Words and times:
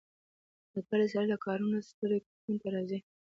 د 0.73 0.75
کلي 0.87 1.07
سړي 1.13 1.25
له 1.31 1.37
کارونو 1.45 1.77
ستړي 1.89 2.17
کورونو 2.25 2.57
ته 2.61 2.67
راځي. 2.75 2.99